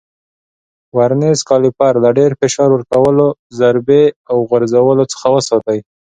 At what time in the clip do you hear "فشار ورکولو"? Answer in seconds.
2.39-3.27